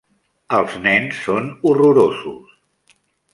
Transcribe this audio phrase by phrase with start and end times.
[0.59, 2.57] Els nens són horrorosos.